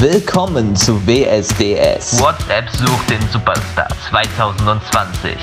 Willkommen 0.00 0.76
zu 0.76 1.04
WSDS. 1.08 2.22
WhatsApp 2.22 2.70
sucht 2.70 3.10
den 3.10 3.20
Superstar 3.32 3.88
2020. 4.08 5.36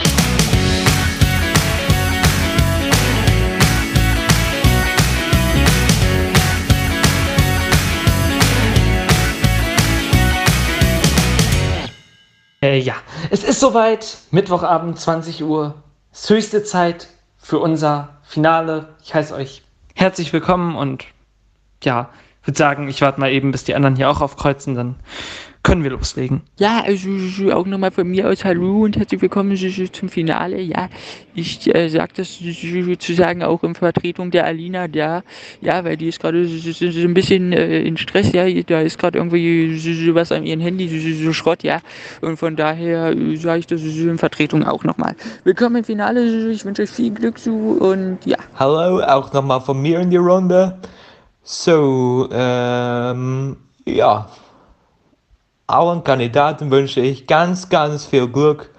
Äh, 12.62 12.80
ja, 12.80 12.94
es 13.32 13.44
ist 13.44 13.60
soweit. 13.60 14.20
Mittwochabend, 14.32 14.98
20 14.98 15.44
Uhr. 15.44 15.76
Es 16.14 16.22
ist 16.22 16.30
höchste 16.30 16.64
Zeit 16.64 17.10
für 17.38 17.60
unser 17.60 18.22
Finale. 18.24 18.96
Ich 19.04 19.14
heiße 19.14 19.36
euch 19.36 19.64
herzlich 19.96 20.32
willkommen 20.32 20.78
und 20.78 21.04
ja, 21.84 22.10
würde 22.46 22.58
sagen, 22.58 22.88
ich 22.88 23.02
warte 23.02 23.20
mal 23.20 23.32
eben, 23.32 23.52
bis 23.52 23.64
die 23.64 23.76
anderen 23.76 23.96
hier 23.96 24.10
auch 24.10 24.22
aufkreuzen, 24.22 24.76
dann 24.76 24.96
können 25.66 25.84
wir 25.84 25.90
loslegen. 25.90 26.42
Ja, 26.60 26.84
also 26.86 27.10
auch 27.52 27.66
nochmal 27.66 27.90
von 27.90 28.08
mir 28.08 28.30
aus 28.30 28.46
Hallo 28.46 28.84
und 28.84 28.98
herzlich 28.98 29.20
willkommen 29.20 29.58
zum 29.58 30.10
Finale. 30.10 30.62
Ja, 30.62 30.90
ich 31.34 31.74
äh, 31.74 31.90
sage 31.90 32.14
das 32.18 32.38
sozusagen 32.38 33.42
auch 33.42 33.64
in 33.64 33.74
Vertretung 33.74 34.30
der 34.30 34.46
Alina, 34.46 34.86
ja, 34.94 35.24
ja, 35.62 35.84
weil 35.84 35.98
die 35.98 36.10
ist 36.10 36.20
gerade 36.20 36.48
so, 36.48 36.72
so, 36.72 36.92
so 36.92 37.00
ein 37.00 37.16
bisschen 37.16 37.52
äh, 37.52 37.82
in 37.82 37.98
Stress, 37.98 38.32
ja, 38.32 38.48
da 38.62 38.82
ist 38.82 39.00
gerade 39.00 39.18
irgendwie 39.18 39.76
so, 39.80 40.14
was 40.14 40.32
an 40.32 40.46
ihrem 40.46 40.62
Handy, 40.62 40.88
so, 41.16 41.34
Schrott, 41.34 41.64
ja, 41.64 41.82
und 42.22 42.38
von 42.38 42.56
daher 42.56 43.18
äh, 43.18 43.36
sage 43.36 43.62
ich 43.62 43.68
das 43.68 43.82
in 43.82 44.20
Vertretung 44.20 44.64
auch 44.66 44.84
nochmal. 44.84 45.16
Willkommen 45.46 45.78
im 45.78 45.84
Finale, 45.84 46.52
ich 46.52 46.64
wünsche 46.64 46.84
euch 46.84 46.92
viel 46.92 47.12
Glück 47.12 47.40
zu 47.40 47.80
und 47.80 48.20
ja. 48.24 48.38
Hallo, 48.60 49.02
auch 49.02 49.34
nochmal 49.34 49.62
von 49.62 49.82
mir 49.82 50.00
in 50.00 50.12
die 50.12 50.18
Runde. 50.18 50.78
So, 51.48 52.28
ähm, 52.32 53.58
ja, 53.86 54.28
allen 55.68 56.04
Kandidaten 56.04 56.72
wünsche 56.72 57.02
ich 57.02 57.28
ganz, 57.28 57.70
ganz 57.70 58.04
viel 58.06 58.28
Glück 58.28 58.72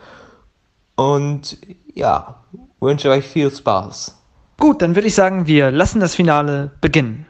und 0.96 1.58
ja, 1.94 2.42
wünsche 2.80 3.10
euch 3.10 3.24
viel 3.24 3.52
Spaß. 3.52 4.20
Gut, 4.58 4.82
dann 4.82 4.96
würde 4.96 5.06
ich 5.06 5.14
sagen, 5.14 5.46
wir 5.46 5.70
lassen 5.70 6.00
das 6.00 6.16
Finale 6.16 6.72
beginnen. 6.80 7.24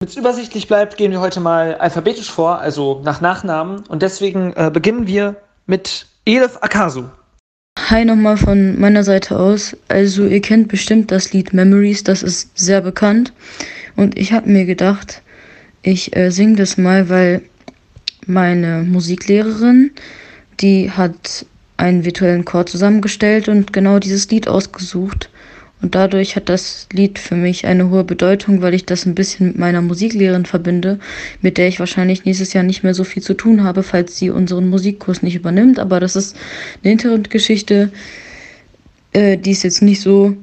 Damit 0.00 0.10
es 0.10 0.16
übersichtlich 0.16 0.66
bleibt, 0.66 0.96
gehen 0.96 1.12
wir 1.12 1.20
heute 1.20 1.38
mal 1.38 1.76
alphabetisch 1.76 2.32
vor, 2.32 2.58
also 2.58 3.00
nach 3.04 3.20
Nachnamen. 3.20 3.84
Und 3.86 4.02
deswegen 4.02 4.52
äh, 4.54 4.68
beginnen 4.72 5.06
wir 5.06 5.36
mit 5.66 6.08
Elif 6.24 6.58
Akasu. 6.60 7.04
Hi 7.78 8.04
nochmal 8.04 8.36
von 8.36 8.80
meiner 8.80 9.04
Seite 9.04 9.38
aus. 9.38 9.76
Also 9.86 10.24
ihr 10.24 10.40
kennt 10.40 10.66
bestimmt 10.66 11.12
das 11.12 11.32
Lied 11.32 11.52
Memories, 11.52 12.02
das 12.02 12.24
ist 12.24 12.58
sehr 12.58 12.80
bekannt. 12.80 13.32
Und 13.96 14.18
ich 14.18 14.32
habe 14.32 14.50
mir 14.50 14.64
gedacht, 14.64 15.22
ich 15.82 16.16
äh, 16.16 16.30
singe 16.30 16.56
das 16.56 16.78
mal, 16.78 17.08
weil 17.08 17.42
meine 18.26 18.82
Musiklehrerin, 18.82 19.90
die 20.60 20.90
hat 20.90 21.46
einen 21.76 22.04
virtuellen 22.04 22.44
Chor 22.44 22.66
zusammengestellt 22.66 23.48
und 23.48 23.72
genau 23.72 23.98
dieses 23.98 24.30
Lied 24.30 24.48
ausgesucht. 24.48 25.28
Und 25.82 25.96
dadurch 25.96 26.36
hat 26.36 26.48
das 26.48 26.86
Lied 26.92 27.18
für 27.18 27.34
mich 27.34 27.66
eine 27.66 27.90
hohe 27.90 28.04
Bedeutung, 28.04 28.62
weil 28.62 28.72
ich 28.72 28.86
das 28.86 29.04
ein 29.04 29.16
bisschen 29.16 29.48
mit 29.48 29.58
meiner 29.58 29.82
Musiklehrerin 29.82 30.46
verbinde, 30.46 31.00
mit 31.40 31.58
der 31.58 31.66
ich 31.66 31.80
wahrscheinlich 31.80 32.24
nächstes 32.24 32.52
Jahr 32.52 32.62
nicht 32.62 32.84
mehr 32.84 32.94
so 32.94 33.02
viel 33.02 33.22
zu 33.22 33.34
tun 33.34 33.64
habe, 33.64 33.82
falls 33.82 34.16
sie 34.16 34.30
unseren 34.30 34.68
Musikkurs 34.68 35.22
nicht 35.22 35.34
übernimmt. 35.34 35.80
Aber 35.80 35.98
das 35.98 36.14
ist 36.14 36.36
eine 36.82 36.90
Hintergrundgeschichte, 36.90 37.90
äh, 39.12 39.36
die 39.36 39.50
ist 39.50 39.64
jetzt 39.64 39.82
nicht 39.82 40.00
so 40.00 40.36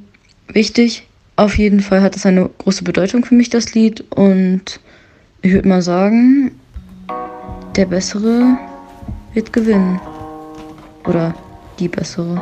wichtig. 0.49 1.07
Auf 1.39 1.57
jeden 1.57 1.79
Fall 1.79 2.01
hat 2.01 2.17
es 2.17 2.25
eine 2.25 2.49
große 2.49 2.83
Bedeutung 2.83 3.23
für 3.23 3.33
mich, 3.33 3.49
das 3.49 3.73
Lied. 3.73 4.03
Und 4.13 4.81
ich 5.41 5.53
würde 5.53 5.69
mal 5.69 5.81
sagen, 5.81 6.51
der 7.77 7.85
Bessere 7.85 8.57
wird 9.33 9.53
gewinnen. 9.53 10.01
Oder 11.07 11.33
die 11.79 11.87
Bessere. 11.87 12.41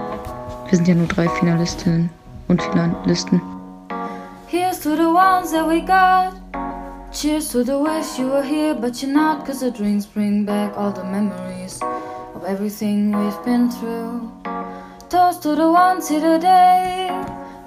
Wir 0.68 0.78
sind 0.78 0.88
ja 0.88 0.96
nur 0.96 1.06
drei 1.06 1.30
Finalistinnen 1.30 2.10
und 2.48 2.60
Finalisten. 2.60 3.40
Here's 4.48 4.80
to 4.80 4.96
the 4.96 5.06
ones 5.06 5.52
that 5.52 5.68
we 5.68 5.80
got. 5.80 6.34
Cheers 7.12 7.50
to 7.50 7.64
the 7.64 7.74
wish 7.74 8.18
you 8.18 8.28
were 8.28 8.44
here, 8.44 8.74
but 8.74 8.96
you're 8.96 9.14
not. 9.14 9.46
Cause 9.46 9.60
the 9.60 9.70
drinks 9.70 10.08
bring 10.08 10.44
back 10.44 10.76
all 10.76 10.92
the 10.92 11.04
memories 11.04 11.80
of 12.34 12.44
everything 12.48 13.16
we've 13.16 13.46
been 13.46 13.70
through. 13.70 14.32
Toast 15.08 15.44
to 15.44 15.56
the 15.56 15.70
ones 15.70 16.10
here 16.10 16.20
today. 16.20 17.37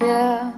yeah. 0.00 0.52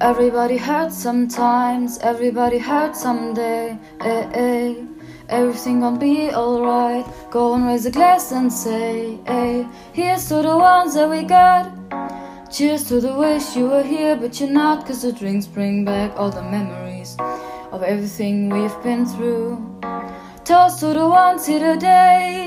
Everybody 0.00 0.56
hurts 0.56 0.96
sometimes, 0.96 1.98
everybody 1.98 2.58
hurts 2.58 3.02
someday. 3.02 3.78
Eh, 4.00 4.30
eh. 4.32 4.74
Everything 5.28 5.80
gonna 5.80 5.98
be 5.98 6.30
alright. 6.30 7.04
Go 7.30 7.54
and 7.54 7.66
raise 7.66 7.84
a 7.84 7.90
glass 7.90 8.32
and 8.32 8.50
say, 8.50 9.18
hey, 9.26 9.66
here's 9.92 10.26
to 10.28 10.36
the 10.36 10.56
ones 10.56 10.94
that 10.94 11.10
we 11.10 11.22
got. 11.22 11.70
Cheers 12.50 12.84
to 12.88 13.00
the 13.00 13.14
wish 13.14 13.54
you 13.54 13.68
were 13.68 13.82
here, 13.82 14.16
but 14.16 14.40
you're 14.40 14.48
not. 14.48 14.86
Cause 14.86 15.02
the 15.02 15.12
drinks 15.12 15.46
bring 15.46 15.84
back 15.84 16.12
all 16.16 16.30
the 16.30 16.42
memories 16.42 17.14
of 17.72 17.82
everything 17.82 18.48
we've 18.48 18.82
been 18.82 19.04
through. 19.04 19.58
Toast 20.44 20.80
to 20.80 20.94
the 20.94 21.06
ones 21.06 21.46
here 21.46 21.74
today. 21.74 22.46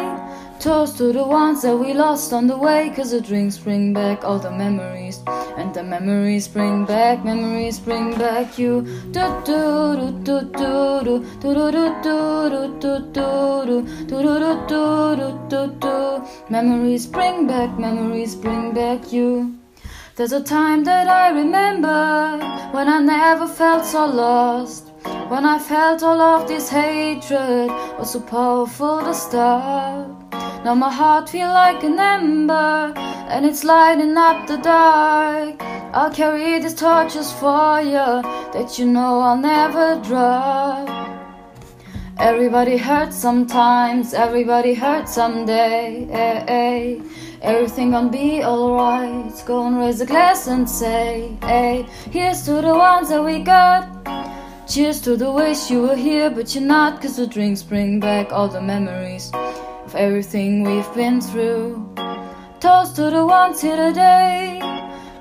Toast 0.61 0.99
to 0.99 1.11
the 1.11 1.23
ones 1.23 1.63
that 1.63 1.75
we 1.75 1.91
lost 1.91 2.31
on 2.33 2.45
the 2.45 2.55
way, 2.55 2.91
cause 2.95 3.09
the 3.09 3.19
drinks 3.19 3.57
bring 3.57 3.93
back 3.93 4.23
all 4.23 4.37
the 4.37 4.51
memories. 4.51 5.23
And 5.57 5.73
the 5.73 5.81
memories 5.81 6.47
bring 6.47 6.85
back, 6.85 7.25
memories 7.25 7.79
bring 7.79 8.15
back 8.15 8.59
you. 8.59 8.83
Do 9.09 9.41
do 9.43 9.95
do 9.97 10.11
do 10.23 10.41
do 10.53 11.23
do 11.41 11.55
do 11.55 11.71
do 11.71 11.81
do 11.97 12.77
do 12.79 12.99
do 13.01 13.81
do 14.05 14.37
do 14.67 15.15
do 15.17 15.39
do 15.49 15.67
do 15.79 16.23
Memories 16.51 17.07
bring 17.07 17.47
back, 17.47 17.79
memories 17.79 18.35
bring 18.35 18.71
back 18.71 19.11
you. 19.11 19.57
There's 20.15 20.31
a 20.31 20.43
time 20.43 20.83
that 20.83 21.07
I 21.07 21.29
remember 21.29 22.37
when 22.69 22.87
I 22.87 22.99
never 22.99 23.47
felt 23.47 23.83
so 23.83 24.05
lost. 24.05 24.89
When 25.27 25.43
I 25.43 25.57
felt 25.57 26.03
all 26.03 26.21
of 26.21 26.47
this 26.47 26.69
hatred 26.69 27.71
was 27.97 28.11
so 28.11 28.19
powerful 28.19 28.99
to 28.99 29.13
stop. 29.15 30.20
Now 30.63 30.75
my 30.75 30.91
heart 30.91 31.27
feel 31.27 31.47
like 31.47 31.83
an 31.83 31.99
ember 31.99 32.93
and 32.95 33.47
it's 33.47 33.63
lighting 33.63 34.15
up 34.15 34.45
the 34.45 34.57
dark. 34.57 35.55
I'll 35.91 36.13
carry 36.13 36.59
these 36.59 36.75
torches 36.75 37.31
for 37.31 37.81
you 37.81 38.21
that 38.53 38.77
you 38.77 38.85
know 38.85 39.21
I'll 39.21 39.37
never 39.37 39.99
drop. 40.03 40.87
Everybody 42.19 42.77
hurts 42.77 43.15
sometimes, 43.15 44.13
everybody 44.13 44.75
hurts 44.75 45.15
someday. 45.15 46.05
Hey, 46.11 46.45
hey. 46.47 47.01
Everything 47.41 47.89
gonna 47.89 48.11
be 48.11 48.43
alright. 48.43 49.33
Go 49.47 49.65
and 49.65 49.79
raise 49.79 49.99
a 49.99 50.05
glass 50.05 50.45
and 50.45 50.69
say, 50.69 51.35
hey, 51.41 51.87
here's 52.11 52.43
to 52.43 52.61
the 52.61 52.75
ones 52.75 53.09
that 53.09 53.23
we 53.25 53.39
got. 53.39 53.87
Cheers 54.67 55.01
to 55.01 55.17
the 55.17 55.31
wish 55.31 55.71
you 55.71 55.81
were 55.81 55.95
here, 55.95 56.29
but 56.29 56.53
you're 56.53 56.63
not, 56.63 57.01
cause 57.01 57.17
the 57.17 57.25
drinks 57.25 57.63
bring 57.63 57.99
back 57.99 58.31
all 58.31 58.47
the 58.47 58.61
memories 58.61 59.31
of 59.91 59.95
everything 59.95 60.63
we've 60.63 60.93
been 60.95 61.19
through. 61.19 61.75
Toast 62.59 62.95
to 62.95 63.09
the 63.09 63.25
ones 63.25 63.61
here 63.61 63.75
today. 63.75 64.59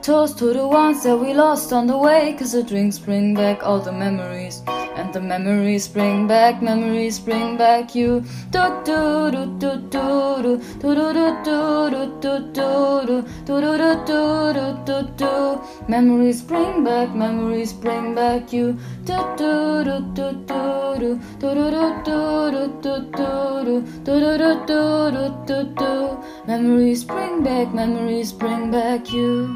Toast 0.02 0.38
to 0.38 0.52
the 0.52 0.66
ones 0.66 1.02
that 1.02 1.16
we 1.16 1.34
lost 1.34 1.72
on 1.72 1.86
the 1.86 1.96
way. 1.96 2.36
Cause 2.38 2.52
the 2.52 2.62
drinks 2.62 2.98
bring 2.98 3.34
back 3.34 3.64
all 3.64 3.80
the 3.80 3.92
memories. 3.92 4.62
And 5.00 5.14
the 5.14 5.20
memories 5.22 5.88
bring 5.88 6.26
back, 6.26 6.60
memories 6.60 7.18
bring 7.18 7.56
back 7.56 7.94
you. 7.94 8.20
Do 8.50 8.64
do 8.84 9.30
do 9.30 9.46
do 9.58 9.80
do 9.88 10.42
do 10.42 10.60
do 10.78 11.12
do 11.14 11.32
do 11.42 11.90
do 11.90 12.10
do 12.20 12.52
do 12.52 12.82
do 13.00 13.22
do 13.46 13.78
do 13.78 13.94
do 14.04 14.52
do 14.52 14.74
do 14.84 14.98
do 15.16 15.60
Memories 15.88 16.42
bring 16.42 16.84
back, 16.84 17.14
memories 17.14 17.72
bring 17.72 18.14
back 18.14 18.52
you. 18.52 18.76
Do 19.06 19.16
do 19.38 19.84
do 19.84 20.00
do 20.14 20.32
do 20.32 20.68
do 21.00 21.16
do 21.40 21.54
do 21.54 21.70
do 21.70 21.96
do 22.00 22.60
do 22.82 23.00
do 23.00 23.24
do 23.24 23.80
do 24.04 24.36
do 24.36 24.66
do 24.66 25.10
do 25.16 25.28
do 25.46 25.64
do 25.80 26.18
Memories 26.46 27.04
bring 27.04 27.42
back, 27.42 27.72
memories 27.72 28.32
bring 28.34 28.70
back 28.70 29.10
you. 29.10 29.48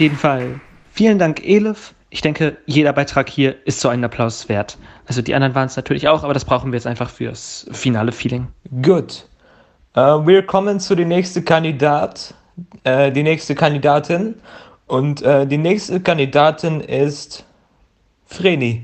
Auf 0.00 0.02
jeden 0.02 0.16
Fall. 0.16 0.58
Vielen 0.94 1.18
Dank, 1.18 1.46
Elif. 1.46 1.92
Ich 2.08 2.22
denke, 2.22 2.56
jeder 2.64 2.94
Beitrag 2.94 3.28
hier 3.28 3.54
ist 3.66 3.80
so 3.80 3.90
einen 3.90 4.02
Applaus 4.02 4.48
wert. 4.48 4.78
Also 5.04 5.20
die 5.20 5.34
anderen 5.34 5.54
waren 5.54 5.66
es 5.66 5.76
natürlich 5.76 6.08
auch, 6.08 6.24
aber 6.24 6.32
das 6.32 6.46
brauchen 6.46 6.72
wir 6.72 6.78
jetzt 6.78 6.86
einfach 6.86 7.10
fürs 7.10 7.66
finale 7.72 8.10
Feeling. 8.10 8.48
Gut. 8.80 9.28
Äh, 9.94 10.00
wir 10.00 10.46
kommen 10.46 10.80
zu 10.80 10.94
der 10.94 11.04
nächsten 11.04 11.44
Kandidat, 11.44 12.32
äh, 12.84 13.12
die 13.12 13.22
nächste 13.22 13.54
Kandidatin. 13.54 14.36
Und 14.86 15.20
äh, 15.20 15.46
die 15.46 15.58
nächste 15.58 16.00
Kandidatin 16.00 16.80
ist 16.80 17.44
Vreni. 18.26 18.82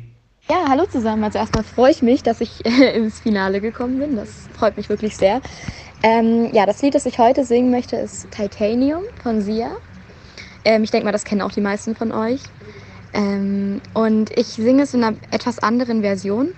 Ja, 0.51 0.67
hallo 0.69 0.85
zusammen. 0.85 1.25
Also 1.25 1.39
erstmal 1.39 1.65
freue 1.65 1.93
ich 1.93 2.03
mich, 2.03 2.25
dass 2.25 2.43
ich 2.43 2.63
äh, 2.67 2.95
ins 2.95 3.21
Finale 3.21 3.63
gekommen 3.63 3.99
bin. 4.01 4.17
Das 4.17 4.51
freut 4.59 4.77
mich 4.77 4.91
wirklich 4.91 5.17
sehr. 5.17 5.41
Ähm, 6.03 6.51
ja, 6.53 6.67
das 6.67 6.83
Lied, 6.83 6.95
das 6.95 7.07
ich 7.07 7.19
heute 7.19 7.43
singen 7.47 7.71
möchte, 7.71 7.97
ist 7.97 8.31
Titanium 8.33 9.05
von 9.23 9.41
Sia. 9.41 9.79
Ähm, 10.67 10.83
ich 10.83 10.91
denke 10.91 11.05
mal, 11.05 11.13
das 11.13 11.25
kennen 11.25 11.43
auch 11.43 11.53
die 11.53 11.61
meisten 11.61 11.95
von 11.95 12.13
euch. 12.13 12.43
Ähm, 13.15 13.81
und 13.95 14.37
ich 14.37 14.49
singe 14.49 14.83
es 14.83 14.95
in 14.95 15.05
einer 15.05 15.17
etwas 15.31 15.61
anderen 15.61 16.03
Version. 16.03 16.49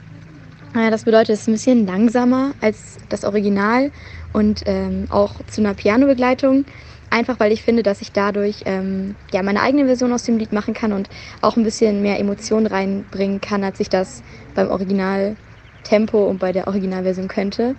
Äh, 0.75 0.91
das 0.91 1.05
bedeutet, 1.05 1.35
es 1.35 1.43
ist 1.43 1.49
ein 1.49 1.53
bisschen 1.53 1.87
langsamer 1.87 2.55
als 2.61 2.97
das 3.11 3.25
Original 3.25 3.93
und 4.33 4.63
ähm, 4.65 5.07
auch 5.11 5.45
zu 5.47 5.61
einer 5.61 5.75
Pianobegleitung. 5.75 6.65
Einfach 7.11 7.39
weil 7.39 7.53
ich 7.53 7.63
finde, 7.63 7.83
dass 7.83 8.01
ich 8.01 8.13
dadurch 8.13 8.63
ähm, 8.65 9.15
ja, 9.31 9.43
meine 9.43 9.61
eigene 9.61 9.85
Version 9.85 10.13
aus 10.13 10.25
dem 10.25 10.39
Lied 10.39 10.53
machen 10.53 10.73
kann 10.73 10.93
und 10.93 11.11
auch 11.43 11.57
ein 11.57 11.63
bisschen 11.63 12.01
mehr 12.01 12.19
Emotionen 12.19 12.67
reinbringen 12.67 13.43
kann, 13.43 13.63
als 13.63 13.79
ich 13.79 13.91
das 13.91 14.23
beim 14.55 14.69
Originaltempo 14.69 16.27
und 16.27 16.39
bei 16.39 16.53
der 16.53 16.67
Originalversion 16.67 17.29
könnte. 17.29 17.77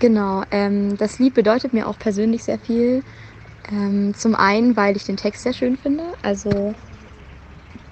Genau, 0.00 0.44
ähm, 0.52 0.96
das 0.96 1.18
Lied 1.18 1.34
bedeutet 1.34 1.72
mir 1.72 1.88
auch 1.88 1.98
persönlich 1.98 2.44
sehr 2.44 2.58
viel. 2.58 3.02
Ähm, 3.70 4.14
zum 4.14 4.34
einen, 4.34 4.76
weil 4.76 4.96
ich 4.96 5.04
den 5.04 5.16
Text 5.16 5.42
sehr 5.42 5.52
schön 5.52 5.76
finde, 5.76 6.14
also 6.22 6.74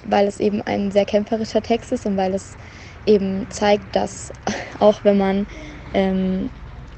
weil 0.04 0.26
es 0.26 0.40
eben 0.40 0.62
ein 0.62 0.90
sehr 0.90 1.04
kämpferischer 1.04 1.62
Text 1.62 1.92
ist 1.92 2.06
und 2.06 2.16
weil 2.16 2.34
es 2.34 2.56
eben 3.04 3.50
zeigt, 3.50 3.94
dass 3.96 4.32
auch 4.78 5.04
wenn 5.04 5.18
man, 5.18 5.46
ähm, 5.92 6.50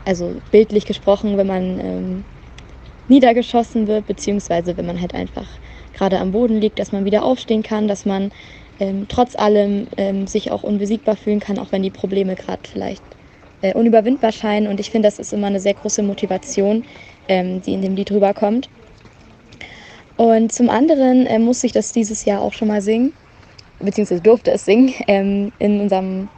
also 0.04 0.42
bildlich 0.50 0.86
gesprochen, 0.86 1.36
wenn 1.36 1.46
man 1.46 1.80
ähm, 1.80 2.24
niedergeschossen 3.08 3.86
wird, 3.88 4.06
beziehungsweise 4.06 4.76
wenn 4.76 4.86
man 4.86 5.00
halt 5.00 5.14
einfach 5.14 5.48
gerade 5.92 6.18
am 6.18 6.32
Boden 6.32 6.60
liegt, 6.60 6.78
dass 6.78 6.92
man 6.92 7.04
wieder 7.04 7.24
aufstehen 7.24 7.62
kann, 7.62 7.88
dass 7.88 8.04
man 8.04 8.30
ähm, 8.78 9.06
trotz 9.08 9.34
allem 9.36 9.88
ähm, 9.96 10.26
sich 10.26 10.50
auch 10.52 10.62
unbesiegbar 10.62 11.16
fühlen 11.16 11.40
kann, 11.40 11.58
auch 11.58 11.72
wenn 11.72 11.82
die 11.82 11.90
Probleme 11.90 12.36
gerade 12.36 12.62
vielleicht 12.68 13.04
äh, 13.60 13.74
unüberwindbar 13.74 14.32
scheinen. 14.32 14.68
Und 14.68 14.80
ich 14.80 14.90
finde, 14.90 15.08
das 15.08 15.18
ist 15.18 15.32
immer 15.32 15.48
eine 15.48 15.60
sehr 15.60 15.74
große 15.74 16.02
Motivation, 16.02 16.84
ähm, 17.28 17.62
die 17.62 17.74
in 17.74 17.82
dem 17.82 17.94
Lied 17.94 18.10
rüberkommt. 18.10 18.68
Und 20.16 20.52
zum 20.52 20.68
anderen 20.68 21.26
äh, 21.26 21.38
musste 21.38 21.66
ich 21.66 21.72
das 21.72 21.92
dieses 21.92 22.24
Jahr 22.24 22.42
auch 22.42 22.52
schon 22.52 22.68
mal 22.68 22.82
singen, 22.82 23.12
beziehungsweise 23.78 24.20
durfte 24.20 24.50
es 24.50 24.64
singen 24.64 24.92
ähm, 25.06 25.52
in 25.58 25.80
unserem 25.80 26.28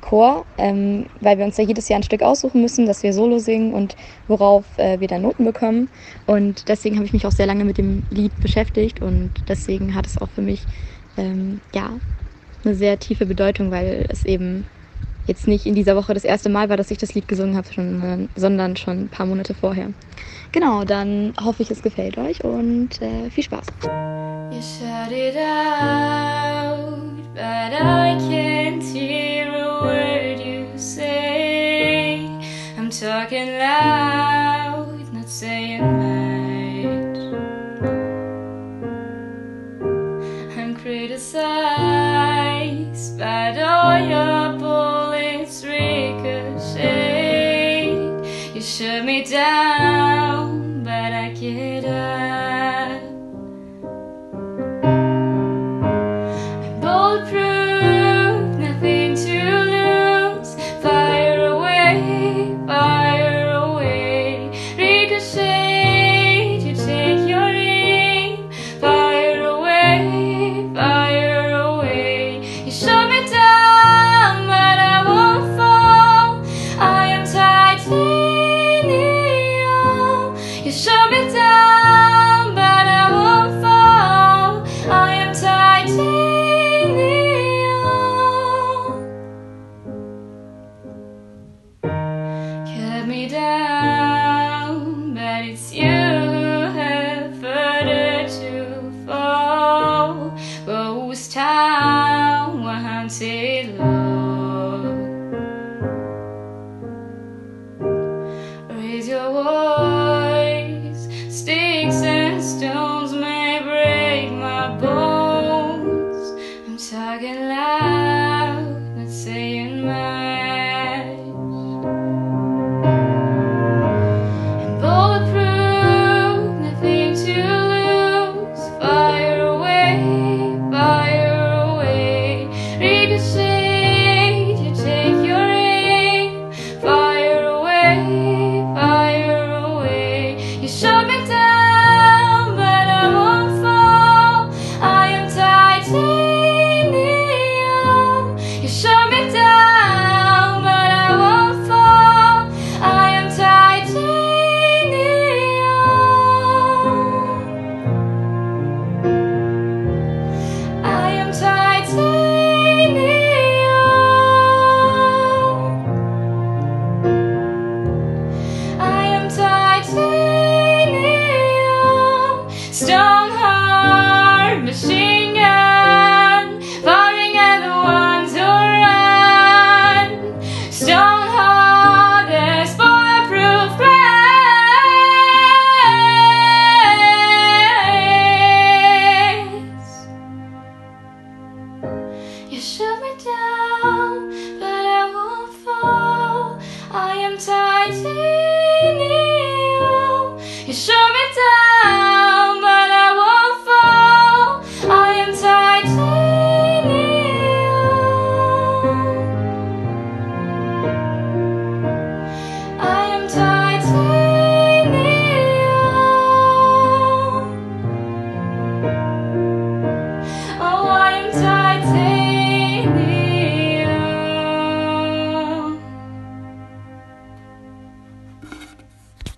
Chor, 0.00 0.46
ähm, 0.56 1.06
weil 1.20 1.36
wir 1.36 1.44
uns 1.44 1.56
ja 1.58 1.64
jedes 1.64 1.88
Jahr 1.88 1.98
ein 1.98 2.04
Stück 2.04 2.22
aussuchen 2.22 2.62
müssen, 2.62 2.86
dass 2.86 3.02
wir 3.02 3.12
Solo 3.12 3.38
singen 3.38 3.74
und 3.74 3.96
worauf 4.26 4.64
äh, 4.78 5.00
wir 5.00 5.08
dann 5.08 5.22
Noten 5.22 5.44
bekommen. 5.44 5.90
Und 6.24 6.68
deswegen 6.68 6.96
habe 6.96 7.04
ich 7.04 7.12
mich 7.12 7.26
auch 7.26 7.32
sehr 7.32 7.46
lange 7.46 7.64
mit 7.64 7.76
dem 7.76 8.04
Lied 8.08 8.38
beschäftigt 8.40 9.02
und 9.02 9.32
deswegen 9.48 9.94
hat 9.94 10.06
es 10.06 10.16
auch 10.16 10.30
für 10.30 10.40
mich 10.40 10.66
ähm, 11.16 11.60
ja, 11.74 11.98
eine 12.64 12.74
sehr 12.74 12.98
tiefe 12.98 13.26
Bedeutung, 13.26 13.70
weil 13.70 14.06
es 14.08 14.24
eben 14.24 14.66
jetzt 15.28 15.46
nicht 15.46 15.66
in 15.66 15.74
dieser 15.74 15.94
Woche 15.94 16.14
das 16.14 16.24
erste 16.24 16.48
Mal 16.48 16.68
war, 16.68 16.76
dass 16.76 16.90
ich 16.90 16.98
das 16.98 17.14
Lied 17.14 17.28
gesungen 17.28 17.56
habe, 17.56 17.72
schon, 17.72 18.28
sondern 18.34 18.76
schon 18.76 19.02
ein 19.04 19.08
paar 19.08 19.26
Monate 19.26 19.54
vorher. 19.54 19.90
Genau, 20.50 20.84
dann 20.84 21.34
hoffe 21.40 21.62
ich, 21.62 21.70
es 21.70 21.82
gefällt 21.82 22.16
euch 22.18 22.42
und 22.42 23.00
äh, 23.02 23.30
viel 23.30 23.44
Spaß. 23.44 23.66
You 24.50 24.62
shout 24.62 25.12
it 25.12 25.36
out, 25.36 26.88
but 27.34 27.72
I 27.74 28.16
can't 28.28 28.82
hear 28.82 29.52
a 29.52 29.84
word 29.84 30.40
you 30.40 30.66
say. 30.76 32.26
I'm 32.78 32.88
talking 32.88 33.48
loud, 33.58 34.07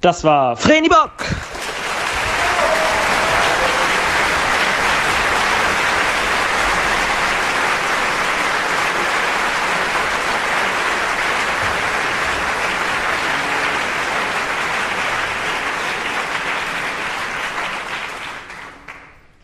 Das 0.00 0.25
war 0.25 0.57
Vreni 0.57 0.88
Bock. 0.88 1.12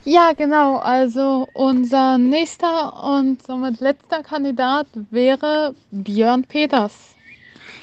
Ja, 0.05 0.33
genau. 0.33 0.77
Also 0.77 1.49
unser 1.53 2.17
nächster 2.17 3.05
und 3.05 3.43
somit 3.47 3.81
letzter 3.81 4.23
Kandidat 4.23 4.87
wäre 5.11 5.75
Björn 5.91 6.45
Peters. 6.45 7.16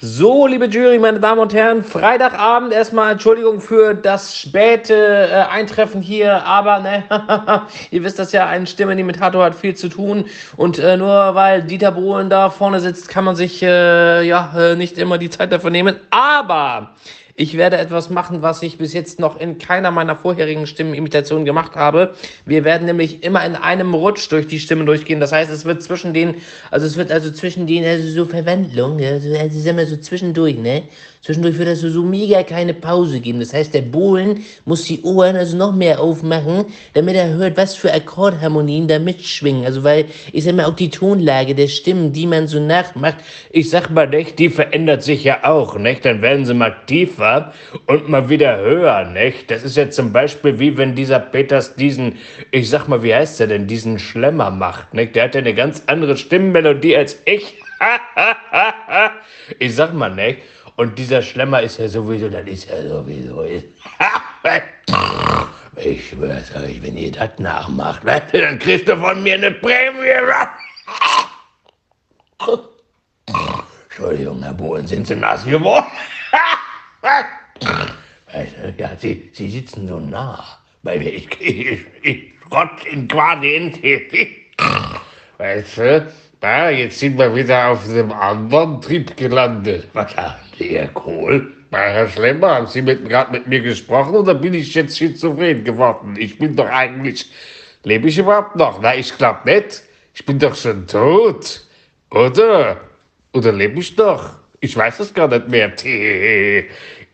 So, 0.06 0.46
liebe 0.46 0.66
Jury, 0.66 0.98
meine 0.98 1.18
Damen 1.18 1.40
und 1.40 1.54
Herren, 1.54 1.82
Freitagabend 1.82 2.74
erstmal 2.74 3.12
Entschuldigung 3.12 3.58
für 3.58 3.94
das 3.94 4.36
späte 4.36 4.94
äh, 4.94 5.50
Eintreffen 5.50 6.02
hier, 6.02 6.44
aber 6.44 6.80
ne, 6.80 7.04
ihr 7.90 8.04
wisst 8.04 8.18
das 8.18 8.30
ja, 8.32 8.46
ein 8.46 8.66
Stimmenimitator 8.66 9.42
hat 9.42 9.54
viel 9.54 9.74
zu 9.74 9.88
tun. 9.88 10.26
Und 10.58 10.78
äh, 10.78 10.98
nur 10.98 11.34
weil 11.34 11.62
Dieter 11.62 11.92
Bohlen 11.92 12.28
da 12.28 12.50
vorne 12.50 12.80
sitzt, 12.80 13.08
kann 13.08 13.24
man 13.24 13.34
sich 13.34 13.62
äh, 13.62 14.22
ja 14.26 14.52
äh, 14.54 14.76
nicht 14.76 14.98
immer 14.98 15.16
die 15.16 15.30
Zeit 15.30 15.50
dafür 15.50 15.70
nehmen, 15.70 15.96
aber 16.10 16.90
ich 17.36 17.56
werde 17.56 17.78
etwas 17.78 18.10
machen, 18.10 18.42
was 18.42 18.62
ich 18.62 18.78
bis 18.78 18.92
jetzt 18.92 19.18
noch 19.18 19.40
in 19.40 19.58
keiner 19.58 19.90
meiner 19.90 20.14
vorherigen 20.14 20.66
Stimmenimitationen 20.66 21.44
gemacht 21.44 21.74
habe. 21.74 22.14
Wir 22.46 22.64
werden 22.64 22.86
nämlich 22.86 23.24
immer 23.24 23.44
in 23.44 23.56
einem 23.56 23.92
Rutsch 23.92 24.30
durch 24.30 24.46
die 24.46 24.60
Stimmen 24.60 24.86
durchgehen. 24.86 25.18
Das 25.18 25.32
heißt, 25.32 25.50
es 25.50 25.64
wird 25.64 25.82
zwischen 25.82 26.14
den, 26.14 26.36
also 26.70 26.86
es 26.86 26.96
wird 26.96 27.10
also 27.10 27.32
zwischen 27.32 27.66
den, 27.66 27.84
also 27.84 28.08
so 28.08 28.24
Verwandlung, 28.24 29.00
also, 29.02 29.34
also 29.36 29.58
sind 29.58 29.76
wir 29.76 29.86
so 29.86 29.96
zwischendurch, 29.96 30.56
ne? 30.58 30.84
Zwischendurch 31.24 31.56
wird 31.56 31.74
so 31.78 32.02
mega 32.02 32.42
keine 32.42 32.74
Pause 32.74 33.18
geben. 33.18 33.40
Das 33.40 33.54
heißt, 33.54 33.72
der 33.72 33.80
Bohlen 33.80 34.44
muss 34.66 34.84
die 34.84 35.00
Ohren 35.00 35.36
also 35.36 35.56
noch 35.56 35.74
mehr 35.74 35.98
aufmachen, 35.98 36.66
damit 36.92 37.16
er 37.16 37.28
hört, 37.28 37.56
was 37.56 37.74
für 37.74 37.90
Akkordharmonien 37.90 38.88
da 38.88 38.98
mitschwingen. 38.98 39.64
Also 39.64 39.82
weil, 39.82 40.04
ich 40.34 40.44
sag 40.44 40.54
mal, 40.54 40.66
auch 40.66 40.76
die 40.76 40.90
Tonlage 40.90 41.54
der 41.54 41.68
Stimmen, 41.68 42.12
die 42.12 42.26
man 42.26 42.46
so 42.46 42.60
nachmacht, 42.60 43.16
ich 43.50 43.70
sag 43.70 43.88
mal, 43.88 44.06
nicht, 44.06 44.38
die 44.38 44.50
verändert 44.50 45.02
sich 45.02 45.24
ja 45.24 45.44
auch, 45.44 45.78
nicht? 45.78 46.04
Dann 46.04 46.20
werden 46.20 46.44
sie 46.44 46.52
mal 46.52 46.76
tiefer 46.86 47.54
und 47.86 48.06
mal 48.06 48.28
wieder 48.28 48.58
höher, 48.58 49.06
nicht? 49.06 49.50
Das 49.50 49.62
ist 49.62 49.78
ja 49.78 49.88
zum 49.88 50.12
Beispiel 50.12 50.58
wie 50.58 50.76
wenn 50.76 50.94
dieser 50.94 51.20
Peters 51.20 51.74
diesen, 51.74 52.18
ich 52.50 52.68
sag 52.68 52.86
mal, 52.86 53.02
wie 53.02 53.14
heißt 53.14 53.40
der 53.40 53.46
denn, 53.46 53.66
diesen 53.66 53.98
Schlemmer 53.98 54.50
macht, 54.50 54.92
nicht? 54.92 55.16
Der 55.16 55.24
hat 55.24 55.34
ja 55.34 55.40
eine 55.40 55.54
ganz 55.54 55.84
andere 55.86 56.18
Stimmmelodie 56.18 56.98
als 56.98 57.22
ich. 57.24 57.54
ich 59.58 59.74
sag 59.74 59.94
mal, 59.94 60.14
nicht? 60.14 60.38
Und 60.76 60.98
dieser 60.98 61.22
Schlemmer 61.22 61.62
ist 61.62 61.78
ja 61.78 61.88
sowieso, 61.88 62.28
das 62.28 62.46
ist 62.46 62.68
ja 62.68 62.82
sowieso. 62.88 63.44
Ich 65.76 66.08
schwör's 66.10 66.54
euch, 66.54 66.80
wenn 66.82 66.96
ihr 66.96 67.10
das 67.10 67.36
nachmacht, 67.38 68.02
dann 68.06 68.58
kriegst 68.60 68.86
du 68.86 68.96
von 68.96 69.20
mir 69.24 69.34
eine 69.34 69.50
Prämie. 69.50 70.06
Entschuldigung, 73.88 74.42
Herr 74.42 74.54
Bohlen, 74.54 74.86
sind 74.86 75.06
Sie 75.06 75.16
nass 75.16 75.44
geworden? 75.44 75.86
Ja, 78.78 78.96
Sie, 78.98 79.30
Sie 79.32 79.48
sitzen 79.48 79.86
so 79.86 80.00
nah 80.00 80.44
bei 80.82 80.98
mir. 80.98 81.12
Ich, 81.12 81.28
ich, 81.40 81.86
ich 82.02 82.32
rotz 82.50 82.84
in 82.90 83.06
quasi 83.06 83.54
in 83.54 83.72
Weißt 85.38 85.78
du, 85.78 86.12
da, 86.44 86.68
jetzt 86.68 86.98
sind 86.98 87.18
wir 87.18 87.34
wieder 87.34 87.68
auf 87.68 87.86
dem 87.86 88.12
anderen 88.12 88.78
Trip 88.82 89.16
gelandet. 89.16 89.88
Was 89.94 90.12
sagen 90.12 90.34
Sie, 90.58 90.76
Herr 90.76 90.88
Kohl? 90.88 91.50
Bei 91.70 91.90
Herr 91.90 92.06
Schlemmer, 92.06 92.56
haben 92.56 92.66
Sie 92.66 92.82
gerade 92.82 93.32
mit 93.32 93.46
mir 93.46 93.62
gesprochen 93.62 94.14
oder 94.14 94.34
bin 94.34 94.52
ich 94.52 94.74
jetzt 94.74 94.98
schizophren 94.98 95.64
geworden? 95.64 96.16
Ich 96.18 96.38
bin 96.38 96.54
doch 96.54 96.66
eigentlich. 96.68 97.30
Lebe 97.84 98.08
ich 98.08 98.18
überhaupt 98.18 98.56
noch? 98.56 98.78
Na, 98.82 98.94
ich 98.94 99.16
glaube 99.16 99.40
nicht. 99.46 99.84
Ich 100.12 100.26
bin 100.26 100.38
doch 100.38 100.54
schon 100.54 100.86
tot. 100.86 101.62
Oder? 102.10 102.76
Oder 103.32 103.52
lebe 103.52 103.80
ich 103.80 103.96
doch? 103.96 104.28
Ich 104.60 104.76
weiß 104.76 105.00
es 105.00 105.14
gar 105.14 105.28
nicht 105.28 105.48
mehr. 105.48 105.72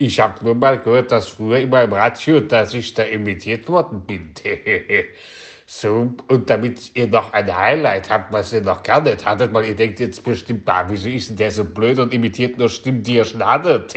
Ich 0.02 0.18
habe 0.18 0.42
nur 0.42 0.54
mal 0.54 0.78
gehört, 0.78 1.12
dass 1.12 1.28
früher 1.28 1.58
immer 1.58 1.82
im 1.82 1.92
Radio, 1.92 2.40
dass 2.40 2.72
ich 2.72 2.94
da 2.94 3.02
imitiert 3.02 3.68
worden 3.68 4.00
bin. 4.06 4.32
So, 5.72 6.12
und 6.26 6.50
damit 6.50 6.96
ihr 6.96 7.06
noch 7.06 7.32
ein 7.32 7.56
Highlight 7.56 8.10
habt, 8.10 8.32
was 8.32 8.52
ihr 8.52 8.60
noch 8.60 8.82
gar 8.82 9.00
nicht 9.00 9.24
hattet, 9.24 9.54
weil 9.54 9.66
ihr 9.66 9.76
denkt 9.76 10.00
jetzt 10.00 10.24
bestimmt, 10.24 10.64
bah, 10.64 10.84
wieso 10.88 11.08
ist 11.08 11.30
denn 11.30 11.36
der 11.36 11.52
so 11.52 11.64
blöd 11.64 12.00
und 12.00 12.12
imitiert 12.12 12.58
nur 12.58 12.68
Stimmen, 12.68 13.04
die 13.04 13.14
ihr 13.14 13.24
schon 13.24 13.46
hattet? 13.46 13.94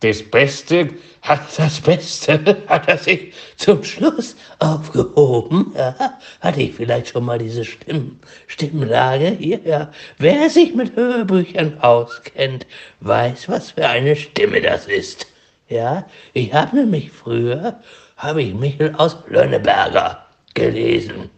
Das 0.00 0.22
Beste 0.22 0.88
hat 1.20 1.42
das 1.58 1.82
Beste, 1.82 2.56
hat 2.66 2.88
er 2.88 2.96
sich 2.96 3.34
zum 3.58 3.84
Schluss 3.84 4.36
aufgehoben. 4.58 5.74
Ja, 5.76 6.18
hatte 6.40 6.62
ich 6.62 6.74
vielleicht 6.74 7.08
schon 7.08 7.26
mal 7.26 7.38
diese 7.38 7.66
Stimm, 7.66 8.18
Stimmlage 8.46 9.36
hier? 9.38 9.60
Ja. 9.66 9.92
Wer 10.16 10.48
sich 10.48 10.74
mit 10.74 10.96
Hörbüchern 10.96 11.78
auskennt, 11.80 12.66
weiß, 13.00 13.50
was 13.50 13.72
für 13.72 13.86
eine 13.86 14.16
Stimme 14.16 14.62
das 14.62 14.86
ist. 14.86 15.26
Ja, 15.68 16.06
ich 16.32 16.54
habe 16.54 16.74
nämlich 16.74 17.10
früher 17.10 17.78
habe 18.16 18.42
ich 18.42 18.54
Michel 18.54 18.94
aus 18.96 19.16
Lönneberger 19.28 20.26
gelesen. 20.54 21.30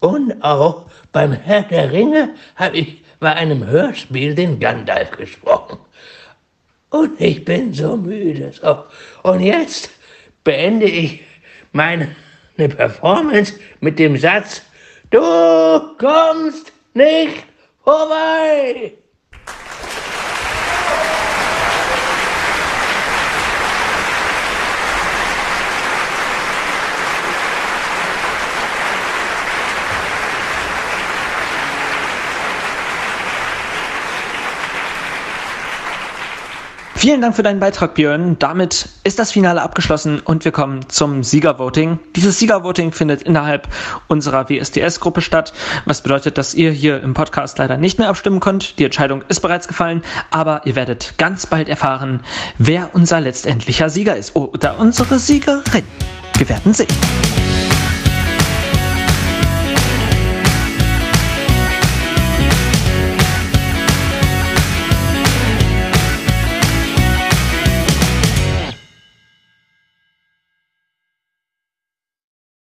Und 0.00 0.42
auch 0.42 0.90
beim 1.12 1.32
Herr 1.32 1.62
der 1.62 1.90
Ringe 1.92 2.34
habe 2.56 2.76
ich 2.76 3.04
bei 3.20 3.32
einem 3.32 3.64
Hörspiel 3.66 4.34
den 4.34 4.60
Gandalf 4.60 5.12
gesprochen. 5.12 5.78
Und 6.90 7.20
ich 7.20 7.44
bin 7.44 7.72
so 7.72 7.96
müde. 7.96 8.52
So. 8.52 8.84
Und 9.22 9.40
jetzt 9.40 9.90
beende 10.44 10.86
ich 10.86 11.22
meine 11.72 12.14
Performance 12.56 13.58
mit 13.80 13.98
dem 13.98 14.16
Satz, 14.16 14.62
du 15.10 15.18
kommst 15.98 16.72
nicht 16.92 17.44
vorbei. 17.82 18.92
Vielen 37.04 37.20
Dank 37.20 37.36
für 37.36 37.42
deinen 37.42 37.60
Beitrag, 37.60 37.96
Björn. 37.96 38.38
Damit 38.38 38.88
ist 39.04 39.18
das 39.18 39.30
Finale 39.30 39.60
abgeschlossen 39.60 40.20
und 40.20 40.46
wir 40.46 40.52
kommen 40.52 40.88
zum 40.88 41.22
Siegervoting. 41.22 41.98
Dieses 42.16 42.38
Siegervoting 42.38 42.92
findet 42.92 43.24
innerhalb 43.24 43.68
unserer 44.08 44.48
WSDS-Gruppe 44.48 45.20
statt, 45.20 45.52
was 45.84 46.00
bedeutet, 46.00 46.38
dass 46.38 46.54
ihr 46.54 46.70
hier 46.70 47.02
im 47.02 47.12
Podcast 47.12 47.58
leider 47.58 47.76
nicht 47.76 47.98
mehr 47.98 48.08
abstimmen 48.08 48.40
könnt. 48.40 48.78
Die 48.78 48.86
Entscheidung 48.86 49.22
ist 49.28 49.40
bereits 49.40 49.68
gefallen, 49.68 50.02
aber 50.30 50.62
ihr 50.64 50.76
werdet 50.76 51.18
ganz 51.18 51.44
bald 51.44 51.68
erfahren, 51.68 52.20
wer 52.56 52.94
unser 52.94 53.20
letztendlicher 53.20 53.90
Sieger 53.90 54.16
ist 54.16 54.34
oder 54.34 54.78
unsere 54.78 55.18
Siegerin. 55.18 55.84
Wir 56.38 56.48
werden 56.48 56.72
sehen. 56.72 56.88